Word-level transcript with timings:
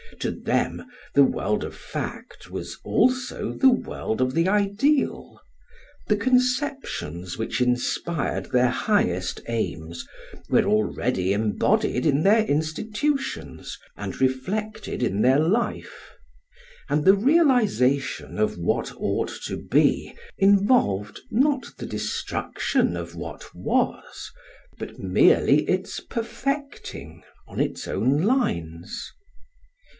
To 0.21 0.31
them 0.31 0.85
the 1.15 1.23
world 1.23 1.63
of 1.63 1.75
fact 1.75 2.49
was 2.51 2.77
also 2.83 3.53
the 3.53 3.69
world 3.71 4.19
of 4.21 4.33
the 4.33 4.47
ideal; 4.47 5.39
the 6.07 6.15
conceptions 6.17 7.37
which 7.37 7.61
inspired 7.61 8.51
their 8.51 8.69
highest 8.69 9.41
aims 9.47 10.05
were 10.49 10.63
already 10.65 11.33
embodied 11.33 12.05
in 12.05 12.23
their 12.23 12.45
institutions 12.45 13.77
and 13.95 14.19
reflected 14.21 15.01
in 15.01 15.21
their 15.21 15.39
life; 15.39 16.11
and 16.89 17.03
the 17.05 17.15
realisation 17.15 18.37
of 18.37 18.57
what 18.57 18.91
ought 18.97 19.31
to 19.45 19.57
be 19.57 20.15
involved 20.37 21.19
not 21.29 21.67
the 21.77 21.85
destruction 21.87 22.95
of 22.97 23.15
what 23.15 23.45
was, 23.55 24.31
but 24.79 24.99
merely 24.99 25.63
its 25.67 25.99
perfecting 25.99 27.23
on 27.47 27.59
its 27.59 27.87
own 27.87 28.21
lines. 28.23 29.11